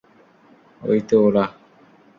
[0.81, 1.45] ঐ তো ওরা!